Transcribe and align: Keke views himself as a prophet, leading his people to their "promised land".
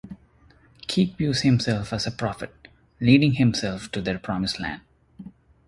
Keke 0.87 1.15
views 1.15 1.41
himself 1.41 1.93
as 1.93 2.07
a 2.07 2.11
prophet, 2.11 2.67
leading 2.99 3.33
his 3.33 3.45
people 3.61 3.79
to 3.89 4.01
their 4.01 4.17
"promised 4.17 4.59
land". 4.59 4.81